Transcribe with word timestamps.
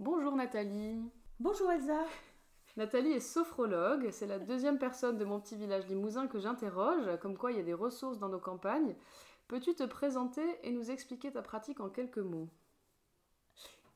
Bonjour 0.00 0.34
Nathalie. 0.34 0.98
Bonjour 1.40 1.70
Elsa. 1.70 2.06
Nathalie 2.78 3.12
est 3.12 3.20
sophrologue, 3.20 4.08
c'est 4.10 4.26
la 4.26 4.38
deuxième 4.38 4.78
personne 4.78 5.18
de 5.18 5.26
mon 5.26 5.38
petit 5.38 5.56
village 5.56 5.86
limousin 5.88 6.26
que 6.26 6.38
j'interroge, 6.38 7.18
comme 7.20 7.36
quoi 7.36 7.52
il 7.52 7.58
y 7.58 7.60
a 7.60 7.64
des 7.64 7.74
ressources 7.74 8.18
dans 8.18 8.30
nos 8.30 8.38
campagnes. 8.38 8.96
Peux-tu 9.46 9.74
te 9.74 9.82
présenter 9.82 10.42
et 10.62 10.70
nous 10.70 10.90
expliquer 10.90 11.30
ta 11.30 11.42
pratique 11.42 11.80
en 11.80 11.90
quelques 11.90 12.16
mots? 12.16 12.48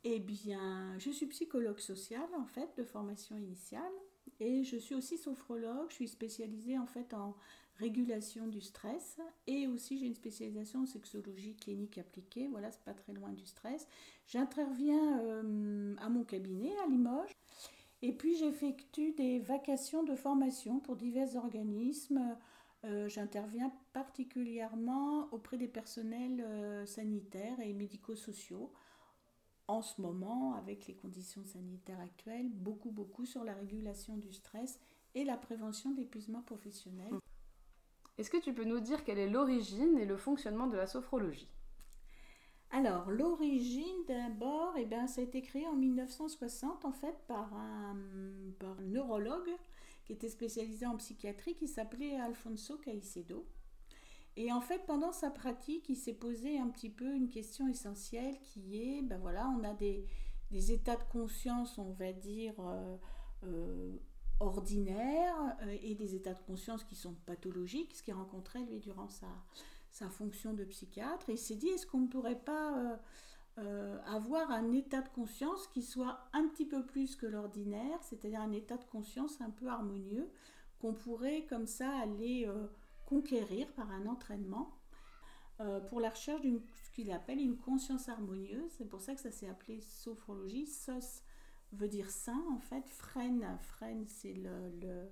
Eh 0.04 0.20
bien, 0.20 0.94
je 0.98 1.08
suis 1.08 1.24
psychologue 1.24 1.78
sociale 1.78 2.28
en 2.36 2.44
fait 2.44 2.76
de 2.76 2.84
formation 2.84 3.38
initiale 3.38 3.94
et 4.40 4.64
je 4.64 4.76
suis 4.76 4.94
aussi 4.94 5.18
sophrologue, 5.18 5.90
je 5.90 5.94
suis 5.94 6.08
spécialisée 6.08 6.78
en 6.78 6.86
fait 6.86 7.14
en 7.14 7.34
régulation 7.76 8.46
du 8.46 8.60
stress 8.60 9.18
et 9.46 9.66
aussi 9.66 9.98
j'ai 9.98 10.06
une 10.06 10.14
spécialisation 10.14 10.82
en 10.82 10.86
sexologie 10.86 11.56
clinique 11.56 11.98
appliquée, 11.98 12.46
voilà, 12.48 12.70
c'est 12.70 12.84
pas 12.84 12.94
très 12.94 13.12
loin 13.12 13.32
du 13.32 13.46
stress. 13.46 13.86
J'interviens 14.26 15.20
euh, 15.20 15.94
à 15.98 16.08
mon 16.08 16.24
cabinet 16.24 16.72
à 16.84 16.88
Limoges 16.88 17.36
et 18.02 18.12
puis 18.12 18.36
j'effectue 18.36 19.12
des 19.12 19.38
vacations 19.38 20.04
de 20.04 20.14
formation 20.14 20.78
pour 20.78 20.96
divers 20.96 21.36
organismes. 21.36 22.36
Euh, 22.84 23.08
j'interviens 23.08 23.72
particulièrement 23.94 25.28
auprès 25.32 25.56
des 25.56 25.68
personnels 25.68 26.44
euh, 26.46 26.84
sanitaires 26.84 27.58
et 27.60 27.72
médico-sociaux. 27.72 28.70
En 29.66 29.80
ce 29.80 30.00
moment, 30.00 30.54
avec 30.54 30.86
les 30.86 30.94
conditions 30.94 31.44
sanitaires 31.44 32.00
actuelles, 32.00 32.50
beaucoup, 32.50 32.90
beaucoup 32.90 33.24
sur 33.24 33.44
la 33.44 33.54
régulation 33.54 34.16
du 34.16 34.32
stress 34.32 34.78
et 35.14 35.24
la 35.24 35.36
prévention 35.36 35.92
d'épuisement 35.92 36.42
professionnel. 36.42 37.12
Est-ce 38.18 38.30
que 38.30 38.36
tu 38.36 38.52
peux 38.52 38.64
nous 38.64 38.80
dire 38.80 39.04
quelle 39.04 39.18
est 39.18 39.30
l'origine 39.30 39.98
et 39.98 40.04
le 40.04 40.16
fonctionnement 40.16 40.66
de 40.66 40.76
la 40.76 40.86
sophrologie? 40.86 41.48
Alors, 42.70 43.10
l'origine 43.10 44.04
d'abord, 44.06 44.74
eh 44.76 44.84
ben, 44.84 45.06
ça 45.06 45.20
a 45.20 45.24
été 45.24 45.42
créé 45.42 45.66
en 45.66 45.74
1960 45.74 46.84
en 46.84 46.92
fait 46.92 47.16
par 47.26 47.54
un, 47.54 47.96
neurologue 48.82 49.50
qui 50.04 50.12
était 50.12 50.28
spécialisé 50.28 50.84
en 50.84 50.96
psychiatrie 50.96 51.54
qui 51.54 51.68
s'appelait 51.68 52.18
Alfonso 52.18 52.76
Caicedo. 52.78 53.46
Et 54.36 54.52
en 54.52 54.60
fait, 54.60 54.84
pendant 54.86 55.12
sa 55.12 55.30
pratique, 55.30 55.88
il 55.88 55.96
s'est 55.96 56.14
posé 56.14 56.58
un 56.58 56.68
petit 56.68 56.90
peu 56.90 57.14
une 57.14 57.28
question 57.28 57.68
essentielle 57.68 58.36
qui 58.40 58.82
est, 58.82 59.02
ben 59.02 59.18
voilà, 59.18 59.48
on 59.48 59.62
a 59.62 59.74
des, 59.74 60.06
états 60.50 60.96
de 60.96 61.04
conscience, 61.04 61.78
on 61.78 61.92
va 61.92 62.12
dire, 62.12 62.54
euh, 62.58 62.96
euh, 63.44 63.92
ordinaires 64.40 65.56
euh, 65.62 65.76
et 65.82 65.94
des 65.94 66.16
états 66.16 66.34
de 66.34 66.40
conscience 66.40 66.82
qui 66.84 66.96
sont 66.96 67.14
pathologiques, 67.26 67.94
ce 67.94 68.02
qu'il 68.02 68.14
rencontrait 68.14 68.62
lui 68.64 68.80
durant 68.80 69.08
sa, 69.08 69.28
sa 69.90 70.08
fonction 70.08 70.52
de 70.52 70.64
psychiatre. 70.64 71.30
Et 71.30 71.34
il 71.34 71.38
s'est 71.38 71.56
dit, 71.56 71.68
est-ce 71.68 71.86
qu'on 71.86 72.00
ne 72.00 72.08
pourrait 72.08 72.40
pas 72.40 72.98
avoir 74.06 74.50
un 74.50 74.72
état 74.72 75.00
de 75.00 75.08
conscience 75.10 75.68
qui 75.68 75.80
soit 75.80 76.18
un 76.32 76.48
petit 76.48 76.66
peu 76.66 76.84
plus 76.84 77.14
que 77.14 77.24
l'ordinaire, 77.24 78.02
c'est-à-dire 78.02 78.40
un 78.40 78.50
état 78.50 78.76
de 78.76 78.84
conscience 78.86 79.40
un 79.40 79.50
peu 79.50 79.68
harmonieux, 79.68 80.28
qu'on 80.80 80.92
pourrait 80.92 81.46
comme 81.48 81.68
ça 81.68 81.88
aller 81.98 82.48
conquérir 83.14 83.72
par 83.74 83.90
un 83.90 84.06
entraînement 84.06 84.78
pour 85.88 86.00
la 86.00 86.10
recherche 86.10 86.42
de 86.42 86.60
ce 86.84 86.90
qu'il 86.90 87.12
appelle 87.12 87.38
une 87.38 87.56
conscience 87.56 88.08
harmonieuse. 88.08 88.70
C'est 88.76 88.88
pour 88.88 89.00
ça 89.00 89.14
que 89.14 89.20
ça 89.20 89.30
s'est 89.30 89.48
appelé 89.48 89.80
sophrologie. 89.80 90.66
Sos 90.66 91.22
veut 91.72 91.88
dire 91.88 92.10
sain 92.10 92.42
en 92.50 92.58
fait. 92.58 92.88
Freine, 92.90 93.58
freine 93.62 94.04
c'est 94.06 94.34
le 94.34 95.08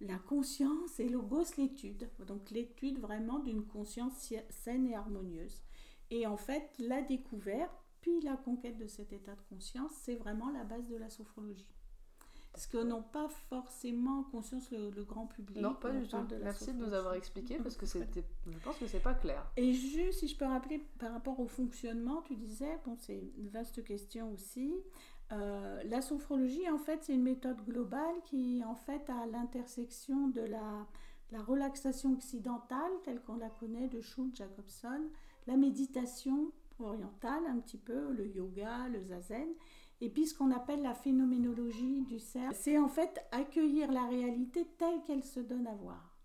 la 0.00 0.18
conscience 0.18 0.98
et 1.00 1.08
logos 1.08 1.56
l'étude. 1.56 2.10
Donc 2.26 2.50
l'étude 2.50 2.98
vraiment 2.98 3.38
d'une 3.38 3.66
conscience 3.66 4.32
saine 4.50 4.86
et 4.86 4.94
harmonieuse. 4.94 5.62
Et 6.10 6.26
en 6.26 6.36
fait, 6.36 6.70
la 6.78 7.02
découverte, 7.02 7.72
puis 8.00 8.20
la 8.20 8.36
conquête 8.36 8.78
de 8.78 8.86
cet 8.86 9.12
état 9.12 9.34
de 9.34 9.42
conscience, 9.48 9.92
c'est 10.02 10.14
vraiment 10.14 10.50
la 10.50 10.64
base 10.64 10.88
de 10.88 10.96
la 10.96 11.10
sophrologie. 11.10 11.68
Parce 12.56 12.68
qu'on 12.68 12.84
n'a 12.84 12.96
pas 13.12 13.28
forcément 13.50 14.22
conscience 14.22 14.70
le, 14.70 15.04
grand 15.04 15.26
public. 15.26 15.60
Non, 15.60 15.74
pas 15.74 15.90
du 15.90 16.08
tout. 16.08 16.16
Merci 16.42 16.72
de 16.72 16.78
nous 16.78 16.94
avoir 16.94 17.12
expliqué 17.12 17.58
parce 17.58 17.76
que 17.76 17.84
c'était, 17.86 18.24
je 18.46 18.58
pense 18.60 18.78
que 18.78 18.86
c'est 18.86 19.02
pas 19.02 19.12
clair. 19.12 19.44
Et 19.58 19.74
juste, 19.74 20.20
si 20.20 20.28
je 20.28 20.38
peux 20.38 20.46
rappeler 20.46 20.82
par 20.98 21.12
rapport 21.12 21.38
au 21.38 21.46
fonctionnement, 21.46 22.22
tu 22.22 22.34
disais, 22.34 22.78
bon, 22.86 22.96
c'est 22.98 23.30
une 23.36 23.50
vaste 23.50 23.84
question 23.84 24.32
aussi. 24.32 24.72
Euh, 25.32 25.82
la 25.84 26.00
sophrologie, 26.00 26.66
en 26.70 26.78
fait, 26.78 27.04
c'est 27.04 27.12
une 27.12 27.24
méthode 27.24 27.62
globale 27.66 28.22
qui, 28.24 28.62
en 28.64 28.74
fait, 28.74 29.10
à 29.10 29.26
l'intersection 29.26 30.28
de 30.28 30.40
la, 30.40 30.86
la, 31.32 31.42
relaxation 31.42 32.14
occidentale, 32.14 32.90
telle 33.04 33.20
qu'on 33.20 33.36
la 33.36 33.50
connaît 33.50 33.88
de 33.88 34.00
Schultz, 34.00 34.38
Jacobson, 34.38 35.02
la 35.46 35.58
méditation 35.58 36.52
orientale, 36.78 37.44
un 37.48 37.58
petit 37.58 37.76
peu, 37.76 38.12
le 38.12 38.26
yoga, 38.26 38.88
le 38.88 39.02
zazen, 39.02 39.48
et 40.00 40.10
puis 40.10 40.26
ce 40.26 40.34
qu'on 40.34 40.50
appelle 40.50 40.82
la 40.82 40.94
phénoménologie 40.94 42.02
du 42.02 42.18
cerveau. 42.18 42.56
C'est 42.58 42.78
en 42.78 42.88
fait 42.88 43.24
accueillir 43.32 43.90
la 43.90 44.04
réalité 44.06 44.66
telle 44.78 45.02
qu'elle 45.04 45.24
se 45.24 45.40
donne 45.40 45.66
à 45.66 45.74
voir. 45.74 46.16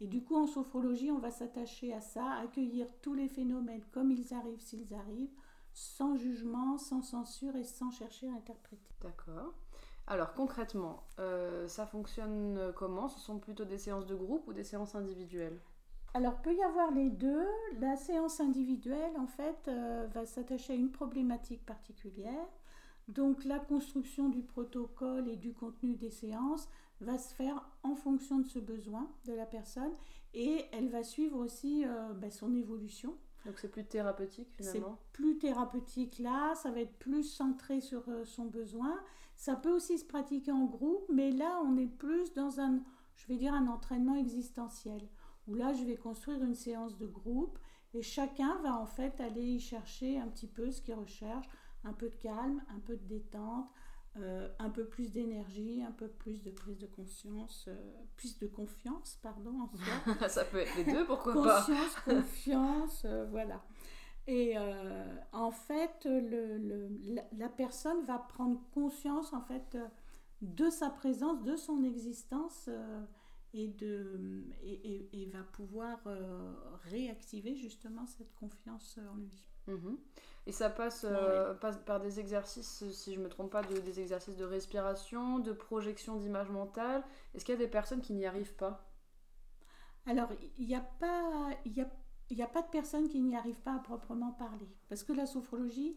Et 0.00 0.06
du 0.06 0.22
coup, 0.22 0.36
en 0.36 0.46
sophrologie, 0.46 1.10
on 1.10 1.18
va 1.18 1.30
s'attacher 1.30 1.92
à 1.92 2.00
ça, 2.00 2.24
accueillir 2.42 2.86
tous 3.02 3.14
les 3.14 3.28
phénomènes 3.28 3.84
comme 3.92 4.10
ils 4.10 4.32
arrivent 4.32 4.60
s'ils 4.60 4.94
arrivent, 4.94 5.34
sans 5.72 6.16
jugement, 6.16 6.78
sans 6.78 7.02
censure 7.02 7.56
et 7.56 7.64
sans 7.64 7.90
chercher 7.90 8.28
à 8.28 8.32
interpréter. 8.32 8.94
D'accord. 9.02 9.52
Alors 10.06 10.32
concrètement, 10.34 11.04
euh, 11.18 11.68
ça 11.68 11.86
fonctionne 11.86 12.72
comment? 12.74 13.08
Ce 13.08 13.20
sont 13.20 13.38
plutôt 13.38 13.64
des 13.64 13.78
séances 13.78 14.06
de 14.06 14.14
groupe 14.14 14.48
ou 14.48 14.52
des 14.52 14.64
séances 14.64 14.94
individuelles? 14.94 15.60
Alors, 16.12 16.42
peut 16.42 16.54
y 16.54 16.62
avoir 16.62 16.90
les 16.90 17.08
deux. 17.08 17.46
La 17.78 17.96
séance 17.96 18.40
individuelle, 18.40 19.16
en 19.16 19.28
fait, 19.28 19.68
euh, 19.68 20.08
va 20.12 20.26
s'attacher 20.26 20.72
à 20.72 20.76
une 20.76 20.90
problématique 20.90 21.64
particulière. 21.64 22.48
Donc, 23.08 23.44
la 23.44 23.58
construction 23.58 24.28
du 24.28 24.42
protocole 24.42 25.28
et 25.28 25.36
du 25.36 25.52
contenu 25.52 25.96
des 25.96 26.10
séances 26.10 26.68
va 27.00 27.18
se 27.18 27.34
faire 27.34 27.68
en 27.82 27.94
fonction 27.94 28.38
de 28.38 28.46
ce 28.46 28.58
besoin 28.58 29.10
de 29.24 29.32
la 29.32 29.46
personne 29.46 29.92
et 30.34 30.64
elle 30.72 30.88
va 30.88 31.02
suivre 31.02 31.38
aussi 31.38 31.84
euh, 31.84 32.12
ben, 32.12 32.30
son 32.30 32.54
évolution 32.54 33.16
donc 33.46 33.58
c'est 33.58 33.68
plus 33.68 33.84
thérapeutique 33.84 34.48
finalement 34.52 34.98
C'est 35.00 35.12
plus 35.12 35.38
thérapeutique 35.38 36.18
là, 36.18 36.54
ça 36.54 36.70
va 36.70 36.80
être 36.80 36.98
plus 36.98 37.24
centré 37.24 37.80
sur 37.80 38.08
euh, 38.08 38.24
son 38.24 38.46
besoin. 38.46 38.98
Ça 39.34 39.56
peut 39.56 39.74
aussi 39.74 39.98
se 39.98 40.04
pratiquer 40.04 40.52
en 40.52 40.66
groupe, 40.66 41.06
mais 41.12 41.30
là 41.30 41.60
on 41.64 41.76
est 41.76 41.86
plus 41.86 42.34
dans 42.34 42.60
un, 42.60 42.80
je 43.14 43.26
vais 43.26 43.36
dire, 43.36 43.54
un 43.54 43.66
entraînement 43.68 44.16
existentiel. 44.16 45.08
Où 45.48 45.54
là 45.54 45.72
je 45.72 45.84
vais 45.84 45.96
construire 45.96 46.42
une 46.42 46.54
séance 46.54 46.98
de 46.98 47.06
groupe 47.06 47.58
et 47.94 48.02
chacun 48.02 48.56
va 48.62 48.76
en 48.76 48.86
fait 48.86 49.18
aller 49.20 49.42
y 49.42 49.60
chercher 49.60 50.18
un 50.18 50.28
petit 50.28 50.46
peu 50.46 50.70
ce 50.70 50.82
qu'il 50.82 50.94
recherche, 50.94 51.48
un 51.84 51.92
peu 51.92 52.08
de 52.08 52.16
calme, 52.16 52.62
un 52.68 52.80
peu 52.80 52.96
de 52.96 53.04
détente, 53.04 53.70
euh, 54.16 54.48
un 54.58 54.70
peu 54.70 54.86
plus 54.86 55.12
d'énergie, 55.12 55.84
un 55.86 55.92
peu 55.92 56.08
plus 56.08 56.42
de 56.42 56.50
prise 56.50 56.78
de 56.78 56.86
conscience, 56.86 57.66
euh, 57.68 57.76
plus 58.16 58.40
de 58.40 58.48
confiance, 58.48 59.20
pardon, 59.22 59.60
en 59.60 59.68
soi. 59.68 60.28
Ça 60.28 60.44
peut 60.44 60.58
être 60.58 60.76
les 60.76 60.84
deux, 60.84 61.06
pourquoi 61.06 61.32
pas 61.34 61.60
Conscience, 61.60 61.96
confiance, 62.04 63.02
euh, 63.04 63.26
voilà. 63.30 63.62
Et 64.26 64.56
en 65.32 65.50
fait, 65.50 66.04
le, 66.04 66.88
la, 67.32 67.48
personne 67.48 68.04
va 68.04 68.18
prendre 68.18 68.60
conscience, 68.72 69.32
en 69.32 69.40
fait, 69.40 69.76
de 70.40 70.70
sa 70.70 70.88
présence, 70.88 71.42
de 71.42 71.56
son 71.56 71.82
existence 71.82 72.70
et, 73.52 73.66
de, 73.66 74.44
et, 74.62 75.08
et, 75.20 75.26
va 75.26 75.42
pouvoir 75.42 75.98
réactiver 76.84 77.56
justement 77.56 78.06
cette 78.06 78.32
confiance 78.36 79.00
en 79.12 79.16
lui. 79.16 79.48
Mhm. 79.70 79.98
Et 80.46 80.52
ça 80.52 80.74
euh, 81.04 81.54
passe, 81.54 81.78
par 81.84 82.00
des 82.00 82.18
exercices, 82.18 82.84
si 82.90 83.14
je 83.14 83.18
ne 83.18 83.24
me 83.24 83.28
trompe 83.28 83.50
pas, 83.50 83.62
de, 83.62 83.78
des 83.78 84.00
exercices 84.00 84.36
de 84.36 84.44
respiration, 84.44 85.38
de 85.38 85.52
projection 85.52 86.16
d'image 86.16 86.50
mentale. 86.50 87.04
Est-ce 87.34 87.44
qu'il 87.44 87.54
y 87.54 87.58
a 87.58 87.60
des 87.60 87.68
personnes 87.68 88.00
qui 88.00 88.14
n'y 88.14 88.26
arrivent 88.26 88.54
pas? 88.54 88.90
Alors, 90.06 90.30
il 90.58 90.66
n'y 90.66 90.74
a, 90.74 90.80
pas, 90.80 91.50
y 91.66 91.80
a, 91.82 91.90
y 92.30 92.42
a 92.42 92.46
pas 92.46 92.62
de 92.62 92.68
personnes 92.68 93.08
qui 93.08 93.20
n'y 93.20 93.36
arrivent 93.36 93.60
pas 93.60 93.74
à 93.74 93.78
proprement 93.78 94.32
parler. 94.32 94.66
Parce 94.88 95.04
que 95.04 95.12
la 95.12 95.26
sophrologie, 95.26 95.96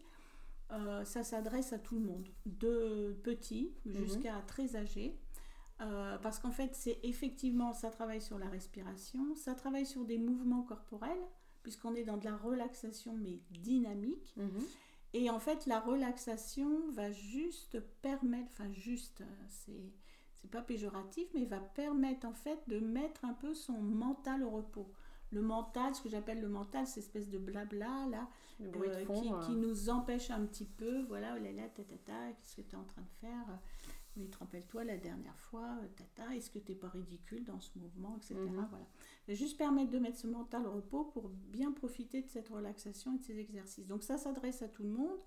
euh, 0.72 1.04
ça 1.04 1.24
s'adresse 1.24 1.72
à 1.72 1.78
tout 1.78 1.94
le 1.94 2.04
monde, 2.04 2.28
de 2.44 3.18
petits 3.24 3.74
mhm. 3.86 3.94
jusqu'à 3.94 4.42
très 4.46 4.76
âgés. 4.76 5.18
Euh, 5.80 6.18
parce 6.18 6.38
qu'en 6.38 6.52
fait, 6.52 6.74
c'est 6.74 7.00
effectivement, 7.02 7.72
ça 7.72 7.90
travaille 7.90 8.20
sur 8.20 8.38
la 8.38 8.48
respiration, 8.48 9.34
ça 9.34 9.54
travaille 9.54 9.86
sur 9.86 10.04
des 10.04 10.18
mouvements 10.18 10.62
corporels 10.62 11.26
puisqu'on 11.64 11.96
est 11.96 12.04
dans 12.04 12.16
de 12.16 12.24
la 12.24 12.36
relaxation 12.36 13.16
mais 13.16 13.40
dynamique. 13.50 14.32
Mhm. 14.36 14.64
Et 15.14 15.30
en 15.30 15.40
fait, 15.40 15.66
la 15.66 15.80
relaxation 15.80 16.90
va 16.92 17.10
juste 17.10 17.80
permettre, 18.02 18.48
enfin 18.52 18.72
juste, 18.72 19.22
euh, 19.22 19.44
c'est 19.48 19.92
c'est 20.44 20.50
pas 20.50 20.60
péjoratif, 20.60 21.26
mais 21.32 21.46
va 21.46 21.58
permettre 21.58 22.26
en 22.26 22.34
fait 22.34 22.60
de 22.68 22.78
mettre 22.78 23.24
un 23.24 23.32
peu 23.32 23.54
son 23.54 23.80
mental 23.80 24.42
au 24.42 24.50
repos. 24.50 24.92
Le 25.30 25.40
mental, 25.40 25.94
ce 25.94 26.02
que 26.02 26.10
j'appelle 26.10 26.42
le 26.42 26.48
mental, 26.48 26.86
c'est 26.86 27.00
espèce 27.00 27.30
de 27.30 27.38
blabla 27.38 28.06
là, 28.10 28.28
euh, 28.60 29.04
qui, 29.06 29.22
qui, 29.22 29.52
euh. 29.52 29.54
nous 29.54 29.88
empêche 29.88 30.30
un 30.30 30.44
petit 30.44 30.66
peu, 30.66 31.02
voilà, 31.04 31.34
oh 31.34 31.42
là 31.42 31.50
là, 31.50 31.66
ta, 31.74 31.82
ta, 31.82 31.96
ta, 31.96 32.32
qu'est-ce 32.32 32.56
que 32.56 32.60
tu 32.60 32.76
es 32.76 32.78
en 32.78 32.84
train 32.84 33.00
de 33.00 33.26
faire? 33.26 33.58
Oui, 34.16 34.28
te 34.30 34.38
rappelle-toi 34.38 34.84
la 34.84 34.96
dernière 34.96 35.38
fois, 35.38 35.78
euh, 35.82 35.88
tata, 35.96 36.34
est-ce 36.36 36.50
que 36.50 36.58
tu 36.58 36.72
n'es 36.72 36.78
pas 36.78 36.88
ridicule 36.88 37.44
dans 37.44 37.60
ce 37.60 37.76
mouvement, 37.78 38.16
etc. 38.16 38.34
Mhm. 38.36 38.66
Voilà. 38.70 38.86
juste 39.28 39.56
permettre 39.58 39.90
de 39.90 39.98
mettre 39.98 40.18
ce 40.18 40.26
mental 40.26 40.66
au 40.66 40.72
repos 40.72 41.04
pour 41.06 41.28
bien 41.28 41.72
profiter 41.72 42.22
de 42.22 42.28
cette 42.28 42.48
relaxation 42.48 43.14
et 43.14 43.18
de 43.18 43.22
ces 43.24 43.38
exercices. 43.38 43.86
Donc 43.86 44.02
ça 44.04 44.16
s'adresse 44.18 44.62
à 44.62 44.68
tout 44.68 44.82
le 44.84 44.90
monde, 44.90 45.18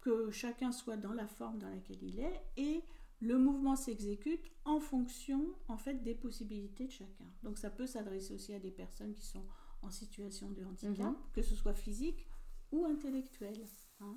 que 0.00 0.30
chacun 0.30 0.72
soit 0.72 0.96
dans 0.96 1.12
la 1.12 1.26
forme 1.26 1.58
dans 1.58 1.68
laquelle 1.68 2.02
il 2.02 2.20
est 2.20 2.40
et 2.56 2.82
le 3.20 3.38
mouvement 3.38 3.76
s'exécute 3.76 4.50
en 4.64 4.78
fonction 4.78 5.44
en 5.68 5.78
fait 5.78 6.02
des 6.02 6.14
possibilités 6.14 6.86
de 6.86 6.92
chacun. 6.92 7.24
Donc 7.42 7.58
ça 7.58 7.70
peut 7.70 7.86
s'adresser 7.86 8.34
aussi 8.34 8.52
à 8.54 8.60
des 8.60 8.70
personnes 8.70 9.14
qui 9.14 9.24
sont 9.26 9.44
en 9.82 9.90
situation 9.90 10.50
de 10.50 10.64
handicap, 10.64 11.06
Mhm. 11.12 11.16
que 11.32 11.42
ce 11.42 11.54
soit 11.54 11.74
physique 11.74 12.26
ou 12.72 12.84
intellectuel. 12.84 13.56
Hein. 14.00 14.16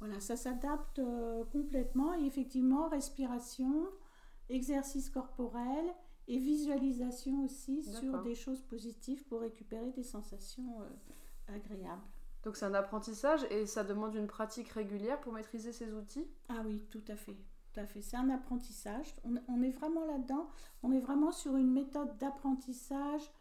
Voilà, 0.00 0.20
ça 0.20 0.36
s'adapte 0.36 1.00
euh, 1.00 1.44
complètement 1.46 2.14
et 2.14 2.24
effectivement 2.24 2.88
respiration, 2.88 3.88
exercice 4.48 5.10
corporel 5.10 5.84
et 6.28 6.38
visualisation 6.38 7.44
aussi 7.44 7.82
sur 7.82 8.22
des 8.22 8.34
choses 8.34 8.62
positives 8.62 9.24
pour 9.26 9.40
récupérer 9.40 9.90
des 9.92 10.04
sensations 10.04 10.82
euh, 10.82 11.54
agréables. 11.56 12.02
Donc 12.44 12.56
c'est 12.56 12.66
un 12.66 12.74
apprentissage 12.74 13.44
et 13.50 13.66
ça 13.66 13.82
demande 13.82 14.14
une 14.14 14.28
pratique 14.28 14.68
régulière 14.68 15.20
pour 15.20 15.32
maîtriser 15.32 15.72
ces 15.72 15.92
outils? 15.92 16.26
Ah 16.48 16.62
oui, 16.64 16.86
tout 16.90 17.02
à 17.08 17.16
fait. 17.16 17.34
Tout 17.72 17.80
à 17.80 17.86
fait. 17.86 18.00
C'est 18.00 18.16
un 18.16 18.30
apprentissage. 18.30 19.16
On, 19.24 19.34
on 19.48 19.62
est 19.62 19.70
vraiment 19.70 20.04
là-dedans. 20.04 20.48
On 20.82 20.92
est 20.92 21.00
vraiment 21.00 21.32
sur 21.32 21.56
une 21.56 21.72
méthode 21.72 22.16
d'apprentissage, 22.18 23.32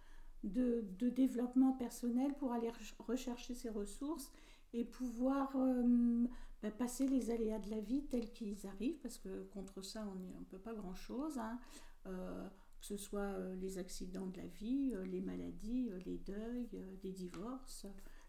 de, 0.44 0.84
de 0.98 1.10
développement 1.10 1.74
personnel 1.74 2.34
pour 2.34 2.51
aller 2.54 2.69
re- 2.69 2.94
rechercher 3.00 3.54
ses 3.54 3.69
ressources 3.69 4.31
et 4.77 4.85
pouvoir 4.85 5.51
euh, 5.56 6.25
bah, 6.62 6.69
passer 6.71 7.07
les 7.07 7.31
aléas 7.31 7.57
de 7.59 7.69
la 7.71 7.79
vie 7.79 8.03
tels 8.06 8.31
qu'ils 8.31 8.68
arrivent, 8.68 9.00
parce 9.00 9.18
que 9.18 9.44
contre 9.53 9.81
ça, 9.81 10.07
on 10.07 10.39
ne 10.39 10.45
peut 10.45 10.59
pas 10.59 10.74
grand-chose. 10.74 11.38
hein. 11.39 11.59
Euh, 12.06 12.47
que 12.79 12.85
ce 12.85 12.95
soit 12.95 13.19
euh, 13.21 13.56
les 13.56 13.79
accidents 13.79 14.27
de 14.27 14.38
la 14.38 14.45
vie, 14.45 14.94
les 15.06 15.19
maladies, 15.19 15.89
les 16.06 16.19
deuils, 16.19 16.69
les 17.03 17.12
divorces, 17.12 17.88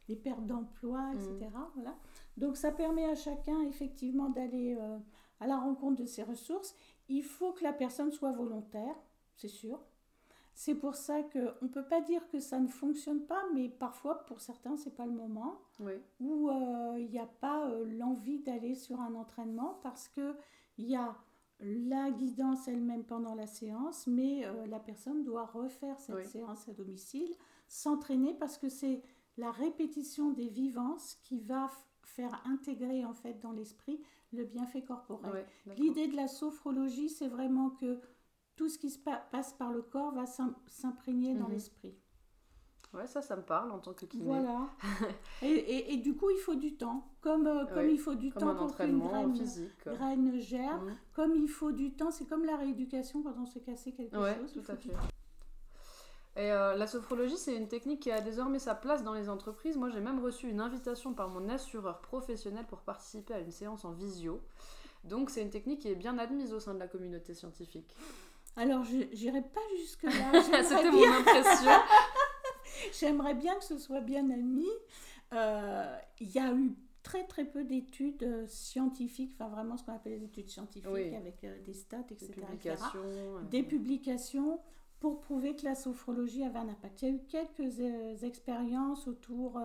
les 0.09 0.17
pertes 0.17 0.47
d'emploi, 0.47 1.13
etc. 1.13 1.51
Voilà. 1.75 1.95
Donc 2.39 2.57
ça 2.57 2.73
permet 2.73 3.05
à 3.05 3.15
chacun 3.15 3.61
effectivement 3.69 4.31
d'aller 4.31 4.75
à 5.39 5.47
la 5.47 5.59
rencontre 5.59 6.01
de 6.01 6.07
ses 6.07 6.23
ressources. 6.23 6.75
Il 7.11 7.23
faut 7.25 7.53
que 7.53 7.63
la 7.63 7.75
personne 7.75 8.11
soit 8.11 8.33
volontaire, 8.33 8.97
c'est 9.37 9.49
sûr. 9.49 9.79
C'est 10.61 10.75
pour 10.75 10.97
ça 10.97 11.23
qu'on 11.23 11.39
ne 11.63 11.69
peut 11.69 11.85
pas 11.85 12.01
dire 12.01 12.29
que 12.31 12.41
ça 12.41 12.59
ne 12.59 12.67
fonctionne 12.67 13.21
pas, 13.21 13.45
mais 13.55 13.69
parfois 13.69 14.25
pour 14.27 14.41
certains, 14.41 14.77
c'est 14.77 14.91
pas 14.97 15.07
le 15.07 15.13
moment 15.13 15.61
Oui. 15.79 15.93
où 16.19 16.51
euh, 16.51 16.97
il 16.99 17.09
n'y 17.11 17.21
a 17.21 17.29
pas 17.29 17.69
euh, 17.69 17.85
l'envie 17.97 18.41
d'aller 18.41 18.75
sur 18.75 19.01
un 19.01 19.15
entraînement 19.15 19.79
parce 19.85 20.09
que 20.09 20.35
il 20.77 20.87
y 20.89 20.97
a 20.97 21.15
la 21.61 22.11
guidance 22.11 22.67
elle-même 22.67 23.05
pendant 23.05 23.37
la 23.37 23.47
séance, 23.47 24.09
mais 24.09 24.45
euh, 24.47 24.67
la 24.67 24.81
personne 24.81 25.23
doit 25.23 25.47
refaire 25.47 25.97
cette 26.01 26.17
Oui. 26.17 26.25
séance 26.27 26.69
à 26.69 26.73
domicile, 26.73 27.33
s'entraîner 27.69 28.35
parce 28.35 28.59
que 28.59 28.69
c'est 28.69 29.01
la 29.37 29.53
répétition 29.53 30.33
des 30.33 30.49
vivances 30.49 31.15
qui 31.23 31.39
va 31.39 31.71
faire 32.03 32.43
intégrer 32.47 33.05
en 33.05 33.15
fait 33.15 33.39
dans 33.39 33.53
l'esprit 33.53 34.01
le 34.33 34.45
bienfait 34.45 34.83
corporel. 34.83 35.47
L'idée 35.77 36.09
de 36.09 36.17
la 36.17 36.27
sophrologie, 36.27 37.11
c'est 37.11 37.29
vraiment 37.29 37.71
que 37.71 38.01
tout 38.59 38.69
ce 38.69 38.77
qui 38.77 38.91
se 38.91 38.99
pa- 38.99 39.25
passe 39.31 39.53
par 39.55 39.73
le 39.73 39.81
corps 39.83 40.13
va 40.13 40.27
s'im- 40.27 40.55
s'imprégner 40.67 41.35
dans 41.35 41.47
Mhm. 41.47 41.53
l'esprit. 41.53 41.95
Ouais, 42.93 43.07
ça, 43.07 43.23
ça 43.23 43.37
me 43.37 43.43
parle 43.43 43.71
en 43.71 43.79
tant 43.79 43.93
que 43.95 44.05
kiné. 44.07 44.25
Voilà. 44.25 44.67
et, 45.43 45.47
et- 45.47 45.93
et 45.93 45.97
du 45.99 46.17
coup, 46.17 46.29
il 46.31 46.39
faut 46.39 46.55
du 46.57 46.75
temps. 46.77 47.07
Comme, 47.21 47.47
euh, 47.47 47.67
comme 47.67 47.77
Ouais, 47.79 47.93
il 47.93 47.99
faut 48.01 48.15
du 48.15 48.31
temps 48.33 48.49
un 48.49 48.55
pour 48.57 48.75
qu'une 48.75 48.99
graine, 48.99 49.35
physique. 49.37 49.71
graine 49.87 50.39
germe, 50.41 50.87
Mhm. 50.87 50.97
comme 51.15 51.35
il 51.37 51.49
faut 51.49 51.71
du 51.71 51.93
temps, 51.93 52.11
c'est 52.11 52.25
comme 52.27 52.45
la 52.45 52.57
rééducation 52.57 53.23
quand 53.23 53.35
on 53.39 53.47
s'est 53.47 53.61
cassé 53.61 53.93
quelque 53.93 54.17
Ouais, 54.17 54.37
chose. 54.37 54.53
tout 54.53 54.73
à 54.73 54.77
fait. 54.77 54.91
Et 56.37 56.51
euh, 56.53 56.77
la 56.77 56.87
sophrologie, 56.87 57.37
c'est 57.37 57.57
une 57.57 57.69
technique 57.69 58.01
qui 58.01 58.11
a 58.11 58.21
désormais 58.21 58.59
sa 58.61 58.75
place 58.75 59.03
dans 59.05 59.15
les 59.15 59.29
entreprises. 59.29 59.77
Moi, 59.77 59.91
j'ai 59.91 60.01
même 60.01 60.21
reçu 60.21 60.49
une 60.49 60.61
invitation 60.61 61.13
par 61.13 61.29
mon 61.29 61.49
assureur 61.49 62.01
professionnel 62.01 62.65
pour 62.67 62.81
participer 62.81 63.35
à 63.35 63.41
une 63.41 63.51
séance 63.51 63.85
en 63.85 63.93
visio. 63.93 64.41
Donc, 65.05 65.31
c'est 65.31 65.43
une 65.43 65.51
technique 65.51 65.81
qui 65.81 65.89
est 65.89 65.95
bien 65.97 66.17
admise 66.19 66.53
au 66.53 66.61
sein 66.61 66.75
de 66.75 66.79
la 66.79 66.89
communauté 66.89 67.35
scientifique. 67.35 67.95
Alors, 68.59 68.85
je 68.85 68.97
n'irai 68.97 69.43
pas 69.43 69.61
jusque-là. 69.79 70.11
C'était 70.43 70.63
J'aimerais 70.65 70.91
mon 70.91 70.99
bien, 70.99 71.19
impression. 71.21 71.71
j'aimerais 73.01 73.35
bien 73.35 73.55
que 73.57 73.65
ce 73.65 73.79
soit 73.79 74.01
bien 74.01 74.29
admis. 74.31 74.67
Euh, 75.33 75.97
Il 76.21 76.31
y 76.31 76.39
a 76.39 76.53
eu 76.53 76.75
très 77.03 77.25
très 77.25 77.45
peu 77.45 77.65
d'études 77.65 78.23
euh, 78.23 78.47
scientifiques, 78.47 79.33
enfin 79.39 79.49
vraiment 79.49 79.77
ce 79.77 79.85
qu'on 79.85 79.93
appelle 79.95 80.13
les 80.19 80.25
études 80.25 80.51
scientifiques 80.51 80.91
Oui. 80.93 81.15
avec 81.15 81.43
euh, 81.45 81.57
des 81.65 81.73
stats, 81.75 82.01
etc. 82.11 82.27
Des 82.27 82.33
etc. 82.33 82.47
publications. 82.47 83.01
euh, 83.05 83.41
des 83.43 83.63
publications 83.63 84.61
pour 85.01 85.21
prouver 85.21 85.55
que 85.55 85.65
la 85.65 85.75
sophrologie 85.77 86.43
avait 86.45 86.59
un 86.59 86.69
impact. 86.69 87.03
Il 87.03 87.09
y 87.09 87.13
a 87.13 87.15
eu 87.15 87.21
quelques 87.29 87.79
euh, 87.81 88.17
expériences 88.23 89.07
autour 89.07 89.59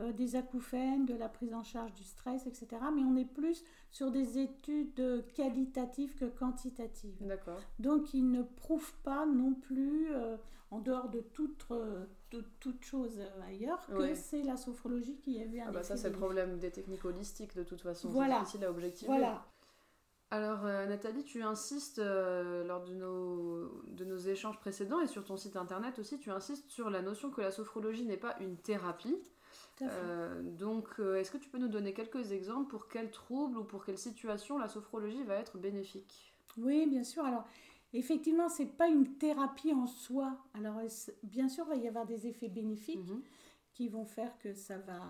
euh, 0.00 0.12
des 0.12 0.36
acouphènes, 0.36 1.06
de 1.06 1.14
la 1.14 1.28
prise 1.28 1.54
en 1.54 1.62
charge 1.64 1.92
du 1.94 2.04
stress, 2.04 2.46
etc. 2.46 2.68
Mais 2.94 3.02
on 3.02 3.16
est 3.16 3.24
plus 3.24 3.64
sur 3.90 4.10
des 4.10 4.38
études 4.38 5.24
qualitatives 5.34 6.14
que 6.16 6.26
quantitatives. 6.26 7.16
D'accord. 7.26 7.60
Donc 7.78 8.14
ils 8.14 8.30
ne 8.30 8.42
prouvent 8.42 8.94
pas 9.02 9.26
non 9.26 9.54
plus, 9.54 10.08
euh, 10.14 10.36
en 10.70 10.80
dehors 10.80 11.08
de 11.08 11.20
toute, 11.20 11.64
euh, 11.70 12.04
toute 12.60 12.84
chose 12.84 13.18
ailleurs, 13.46 13.86
que 13.86 13.94
Ouais. 13.94 14.14
c'est 14.14 14.42
la 14.42 14.56
sophrologie 14.56 15.16
qui 15.16 15.40
a 15.40 15.44
eu 15.44 15.60
un 15.60 15.66
Ah 15.68 15.72
bah 15.72 15.82
ça, 15.82 15.96
c'est 15.96 16.10
le 16.10 16.16
problème 16.16 16.58
des 16.58 16.70
techniques 16.70 17.04
holistiques 17.04 17.56
de 17.56 17.62
toute 17.64 17.80
façon. 17.80 18.08
Voilà. 18.10 18.34
C'est 18.34 18.40
difficile 18.40 18.64
à 18.64 18.70
objectiver. 18.70 19.08
Voilà. 19.08 19.46
Alors 20.30 20.66
euh, 20.66 20.84
Nathalie, 20.84 21.24
tu 21.24 21.42
insistes 21.42 22.00
euh, 22.00 22.62
lors 22.64 22.84
de 22.84 22.92
nos, 22.92 23.82
de 23.86 24.04
nos 24.04 24.18
échanges 24.18 24.58
précédents 24.58 25.00
et 25.00 25.06
sur 25.06 25.24
ton 25.24 25.38
site 25.38 25.56
internet 25.56 25.98
aussi, 25.98 26.18
tu 26.18 26.30
insistes 26.30 26.68
sur 26.70 26.90
la 26.90 27.00
notion 27.00 27.30
que 27.30 27.40
la 27.40 27.50
sophrologie 27.50 28.04
n'est 28.04 28.18
pas 28.18 28.36
une 28.40 28.58
thérapie. 28.58 29.16
Euh, 29.86 30.42
donc 30.42 30.98
euh, 31.00 31.16
est-ce 31.16 31.30
que 31.30 31.38
tu 31.38 31.48
peux 31.48 31.58
nous 31.58 31.68
donner 31.68 31.94
quelques 31.94 32.32
exemples 32.32 32.68
pour 32.70 32.88
quels 32.88 33.10
troubles 33.10 33.58
ou 33.58 33.64
pour 33.64 33.84
quelle 33.84 33.98
situation 33.98 34.58
la 34.58 34.68
sophrologie 34.68 35.22
va 35.24 35.36
être 35.36 35.58
bénéfique? 35.58 36.34
Oui, 36.56 36.86
bien 36.86 37.04
sûr. 37.04 37.24
Alors, 37.24 37.44
effectivement, 37.92 38.48
c'est 38.48 38.66
pas 38.66 38.88
une 38.88 39.16
thérapie 39.18 39.72
en 39.72 39.86
soi. 39.86 40.36
Alors, 40.54 40.80
bien 41.22 41.48
sûr, 41.48 41.64
il 41.66 41.68
va 41.68 41.76
y 41.76 41.88
avoir 41.88 42.06
des 42.06 42.26
effets 42.26 42.48
bénéfiques 42.48 42.98
Mhm. 42.98 43.22
qui 43.74 43.88
vont 43.88 44.04
faire 44.04 44.36
que 44.38 44.54
ça 44.54 44.78
va, 44.78 45.00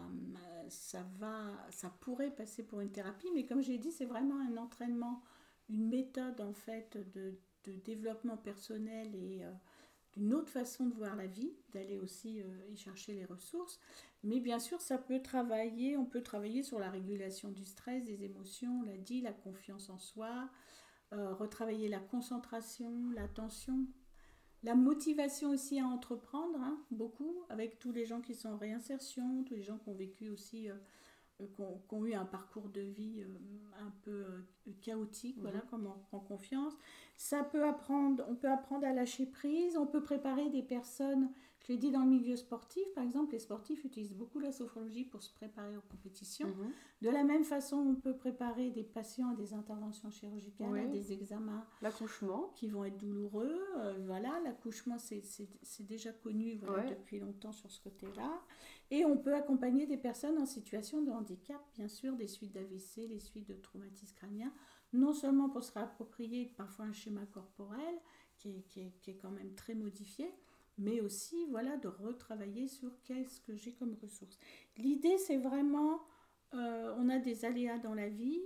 ça 0.68 1.02
va, 1.18 1.52
ça 1.70 1.90
pourrait 2.00 2.30
passer 2.30 2.62
pour 2.64 2.80
une 2.80 2.90
thérapie. 2.92 3.28
Mais 3.34 3.46
comme 3.46 3.62
j'ai 3.62 3.78
dit, 3.78 3.92
c'est 3.92 4.04
vraiment 4.04 4.38
un 4.40 4.56
entraînement, 4.58 5.22
une 5.70 5.88
méthode 5.88 6.40
en 6.40 6.52
fait 6.52 6.98
de, 7.14 7.38
de 7.64 7.72
développement 7.76 8.36
personnel 8.36 9.14
et 9.14 9.44
euh, 9.44 9.52
d'une 10.18 10.34
autre 10.34 10.50
façon 10.50 10.86
de 10.86 10.94
voir 10.94 11.14
la 11.14 11.26
vie, 11.26 11.52
d'aller 11.72 11.96
aussi 11.96 12.40
euh, 12.40 12.44
y 12.70 12.76
chercher 12.76 13.14
les 13.14 13.24
ressources. 13.24 13.78
Mais 14.24 14.40
bien 14.40 14.58
sûr, 14.58 14.80
ça 14.80 14.98
peut 14.98 15.22
travailler, 15.22 15.96
on 15.96 16.04
peut 16.04 16.22
travailler 16.22 16.62
sur 16.64 16.80
la 16.80 16.90
régulation 16.90 17.50
du 17.50 17.64
stress, 17.64 18.04
des 18.04 18.24
émotions, 18.24 18.80
on 18.80 18.82
l'a 18.82 18.96
dit, 18.96 19.20
la 19.20 19.32
confiance 19.32 19.88
en 19.90 19.98
soi, 19.98 20.50
euh, 21.12 21.32
retravailler 21.34 21.88
la 21.88 22.00
concentration, 22.00 23.10
l'attention, 23.14 23.86
la 24.64 24.74
motivation 24.74 25.50
aussi 25.50 25.78
à 25.78 25.86
entreprendre, 25.86 26.58
hein, 26.60 26.82
beaucoup, 26.90 27.44
avec 27.48 27.78
tous 27.78 27.92
les 27.92 28.04
gens 28.04 28.20
qui 28.20 28.34
sont 28.34 28.48
en 28.48 28.58
réinsertion, 28.58 29.44
tous 29.44 29.54
les 29.54 29.62
gens 29.62 29.78
qui 29.78 29.88
ont 29.88 29.94
vécu 29.94 30.30
aussi, 30.30 30.68
euh, 30.68 30.74
qui, 31.46 31.62
ont, 31.94 32.04
eu 32.06 32.14
un 32.14 32.24
parcours 32.24 32.68
de 32.68 32.80
vie 32.80 33.22
euh, 33.22 33.26
un 33.80 33.92
peu 34.02 34.10
euh, 34.10 34.72
chaotique, 34.80 35.36
Mhm. 35.36 35.42
voilà, 35.42 35.60
comme 35.70 35.86
on 35.86 35.98
prend 35.98 36.20
confiance. 36.20 36.74
Ça 37.16 37.42
peut 37.44 37.64
apprendre, 37.64 38.24
on 38.28 38.34
peut 38.34 38.50
apprendre 38.50 38.86
à 38.86 38.92
lâcher 38.92 39.26
prise, 39.26 39.76
on 39.76 39.86
peut 39.86 40.02
préparer 40.02 40.50
des 40.50 40.62
personnes, 40.62 41.30
je 41.68 41.74
l'ai 41.74 41.78
dit 41.78 41.90
dans 41.90 42.00
le 42.02 42.08
milieu 42.08 42.34
sportif, 42.34 42.82
par 42.94 43.04
exemple, 43.04 43.32
les 43.32 43.38
sportifs 43.38 43.84
utilisent 43.84 44.14
beaucoup 44.14 44.38
la 44.38 44.52
sophrologie 44.52 45.04
pour 45.04 45.22
se 45.22 45.30
préparer 45.34 45.76
aux 45.76 45.82
compétitions. 45.82 46.48
Mhm. 46.48 46.72
De 47.02 47.10
la 47.10 47.24
même 47.24 47.44
façon, 47.44 47.76
on 47.76 47.94
peut 47.94 48.16
préparer 48.16 48.70
des 48.70 48.82
patients 48.84 49.32
à 49.32 49.34
des 49.34 49.52
interventions 49.52 50.10
chirurgicales, 50.10 50.78
à 50.78 50.86
des 50.86 51.12
examens 51.12 51.66
L'accouchement 51.82 52.52
qui 52.56 52.68
vont 52.68 52.84
être 52.86 52.96
douloureux. 52.96 53.60
Euh, 53.76 54.02
voilà, 54.06 54.40
l'accouchement, 54.44 54.96
c'est- 54.98 55.22
déjà 55.80 56.10
connu 56.12 56.54
voilà, 56.56 56.84
Ouais. 56.84 56.88
depuis 56.90 57.18
longtemps 57.20 57.52
sur 57.52 57.70
ce 57.70 57.80
côté-là. 57.82 58.40
Et 58.90 59.04
on 59.04 59.18
peut 59.18 59.34
accompagner 59.34 59.86
des 59.86 59.98
personnes 59.98 60.38
en 60.38 60.46
situation 60.46 61.02
de 61.02 61.10
handicap, 61.10 61.60
bien 61.74 61.88
sûr, 61.88 62.16
des 62.16 62.28
suites 62.28 62.52
d'AVC, 62.52 63.06
les 63.08 63.20
suites 63.20 63.46
de 63.46 63.54
traumatisme 63.54 64.16
crânien, 64.16 64.52
non 64.94 65.12
seulement 65.12 65.50
pour 65.50 65.62
se 65.62 65.72
réapproprier 65.74 66.46
parfois 66.56 66.86
un 66.86 66.92
schéma 66.92 67.26
corporel 67.26 67.94
qui 68.38 68.56
est, 68.56 68.62
qui 68.68 68.80
est- 68.80 68.92
qui 69.02 69.10
est 69.10 69.16
quand 69.16 69.30
même 69.30 69.54
très 69.54 69.74
modifié, 69.74 70.32
mais 70.78 71.00
aussi 71.00 71.46
voilà, 71.50 71.76
de 71.78 71.88
retravailler 71.88 72.68
sur 72.68 72.90
qu'est-ce 73.02 73.40
que 73.40 73.54
j'ai 73.56 73.72
comme 73.74 73.96
ressources. 74.02 74.38
L'idée, 74.76 75.18
c'est 75.18 75.38
vraiment, 75.38 76.02
euh, 76.54 76.94
on 76.98 77.08
a 77.08 77.18
des 77.18 77.44
aléas 77.44 77.78
dans 77.78 77.94
la 77.94 78.08
vie, 78.08 78.40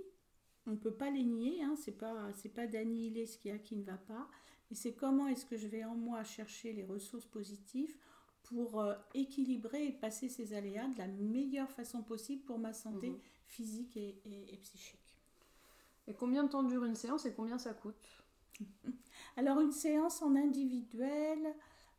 on 0.65 0.71
ne 0.71 0.77
peut 0.77 0.93
pas 0.93 1.09
les 1.09 1.23
nier, 1.23 1.63
hein, 1.63 1.75
c'est 1.77 1.97
pas, 1.97 2.31
c'est 2.33 2.49
pas 2.53 2.67
d'annihiler 2.67 3.25
ce 3.25 3.37
qu'il 3.37 3.51
y 3.51 3.53
a 3.53 3.57
qui 3.59 3.75
ne 3.75 3.83
va 3.83 3.97
pas, 3.97 4.29
mais 4.69 4.75
c'est 4.77 4.93
comment 4.95 5.27
est-ce 5.27 5.45
que 5.45 5.57
je 5.57 5.67
vais 5.67 5.83
en 5.85 5.95
moi 5.95 6.23
chercher 6.23 6.73
les 6.73 6.85
ressources 6.85 7.25
positives 7.25 7.97
pour 8.43 8.79
euh, 8.81 8.95
équilibrer 9.13 9.87
et 9.87 9.91
passer 9.91 10.29
ces 10.29 10.53
aléas 10.53 10.87
de 10.87 10.97
la 10.97 11.07
meilleure 11.07 11.71
façon 11.71 12.03
possible 12.03 12.43
pour 12.43 12.59
ma 12.59 12.73
santé 12.73 13.09
Mhm. 13.09 13.19
physique 13.47 13.95
et, 13.97 14.21
et- 14.25 14.53
et 14.53 14.57
psychique. 14.57 14.99
Et 16.07 16.13
combien 16.13 16.43
de 16.43 16.49
temps 16.49 16.63
dure 16.63 16.85
une 16.85 16.95
séance 16.95 17.25
et 17.25 17.33
combien 17.33 17.57
ça 17.57 17.73
coûte? 17.73 18.23
Alors 19.37 19.59
une 19.61 19.71
séance 19.71 20.21
en 20.21 20.35
individuel, 20.35 21.39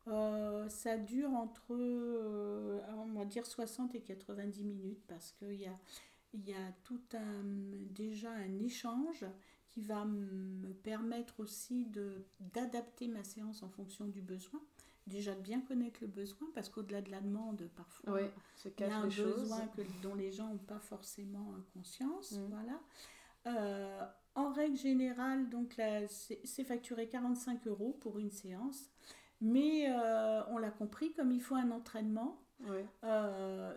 euh, 0.06 0.68
ça 0.68 0.98
dure 0.98 1.30
entre, 1.30 1.70
euh, 1.70 2.80
on 2.98 3.12
va 3.12 3.24
dire 3.24 3.46
60 3.46 3.94
et 3.94 4.00
90 4.00 4.64
minutes 4.64 5.02
parce 5.06 5.32
qu'il 5.32 5.54
y 5.54 5.66
a, 5.66 5.78
y 6.34 6.52
a 6.52 6.72
tout 6.84 7.00
un, 7.14 7.42
déjà 7.90 8.30
un 8.30 8.58
échange 8.58 9.24
qui 9.70 9.80
va 9.82 10.04
me 10.04 10.72
permettre 10.72 11.40
aussi 11.40 11.86
d'adapter 12.40 13.08
ma 13.08 13.24
séance 13.24 13.62
en 13.62 13.68
fonction 13.68 14.04
du 14.04 14.20
besoin. 14.20 14.60
Déjà 15.06 15.34
de 15.34 15.40
bien 15.40 15.60
connaître 15.60 15.98
le 16.00 16.06
besoin, 16.06 16.48
parce 16.54 16.70
qu'au-delà 16.70 17.02
de 17.02 17.10
la 17.10 17.20
demande, 17.20 17.68
parfois, 17.76 18.20
il 18.64 18.72
y 18.80 18.84
a 18.84 18.96
un 18.96 19.04
besoin 19.04 19.66
que, 19.76 19.82
dont 20.00 20.14
les 20.14 20.32
gens 20.32 20.48
n'ont 20.48 20.56
pas 20.56 20.78
forcément 20.78 21.52
conscience. 21.74 22.32
Mm. 22.32 22.46
Voilà. 22.48 22.80
Euh, 23.46 24.06
en 24.34 24.52
règle 24.52 24.76
générale, 24.76 25.48
donc 25.48 25.80
c'est 26.08 26.64
facturé 26.64 27.08
45 27.08 27.66
euros 27.66 27.96
pour 28.00 28.18
une 28.18 28.30
séance, 28.30 28.90
mais 29.40 29.86
euh, 29.88 30.42
on 30.50 30.58
l'a 30.58 30.70
compris, 30.70 31.12
comme 31.12 31.32
il 31.32 31.40
faut 31.40 31.54
un 31.54 31.70
entraînement, 31.70 32.40
euh, 33.04 33.74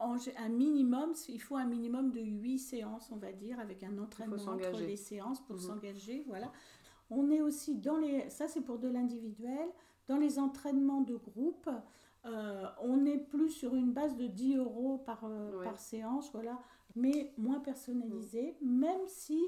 un 0.00 0.48
minimum, 0.48 1.12
il 1.28 1.40
faut 1.40 1.56
un 1.56 1.64
minimum 1.64 2.12
de 2.12 2.20
8 2.20 2.58
séances, 2.58 3.10
on 3.12 3.16
va 3.16 3.32
dire, 3.32 3.58
avec 3.58 3.82
un 3.82 3.98
entraînement 3.98 4.36
entre 4.36 4.80
les 4.80 4.96
séances 4.96 5.40
pour 5.40 5.56
mhm. 5.56 5.62
s'engager. 5.62 6.24
Voilà. 6.28 6.52
On 7.10 7.30
est 7.30 7.40
aussi 7.40 7.76
dans 7.76 7.96
les. 7.96 8.28
Ça, 8.30 8.48
c'est 8.48 8.60
pour 8.60 8.78
de 8.78 8.88
l'individuel. 8.88 9.68
Dans 10.06 10.18
les 10.18 10.38
entraînements 10.38 11.02
de 11.02 11.16
groupe, 11.16 11.68
euh, 12.24 12.64
on 12.82 13.04
est 13.04 13.18
plus 13.18 13.50
sur 13.50 13.74
une 13.74 13.92
base 13.92 14.16
de 14.16 14.26
10 14.26 14.56
euros 14.56 14.98
par, 15.04 15.28
par 15.62 15.78
séance, 15.78 16.30
voilà, 16.32 16.58
mais 16.96 17.34
moins 17.36 17.60
personnalisé, 17.60 18.56
mhm. 18.60 18.78
même 18.78 19.06
si 19.06 19.42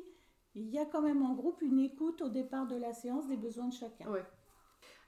il 0.55 0.69
y 0.69 0.79
a 0.79 0.85
quand 0.85 1.03
même 1.03 1.23
en 1.23 1.35
groupe 1.35 1.63
une 1.63 1.79
écoute 1.79 2.23
au 2.23 2.29
départ 2.29 2.67
de 2.67 2.77
la 2.77 2.93
séance 2.93 3.29
des 3.29 3.37
besoins 3.37 3.69
de 3.69 3.73
chacun. 3.73 4.11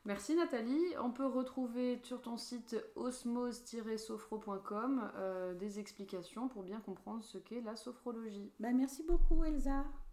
Merci 0.04 0.34
Nathalie. 0.34 0.82
On 1.00 1.12
peut 1.12 1.26
retrouver 1.26 2.00
sur 2.02 2.20
ton 2.20 2.36
site 2.36 2.76
osmose-sophro.com 2.96 5.12
euh, 5.14 5.54
des 5.54 5.78
explications 5.78 6.48
pour 6.48 6.64
bien 6.64 6.80
comprendre 6.80 7.22
ce 7.22 7.38
qu'est 7.38 7.60
la 7.60 7.76
sophrologie. 7.76 8.50
Bah, 8.58 8.72
merci 8.72 9.04
beaucoup 9.04 9.44
Elsa. 9.44 9.84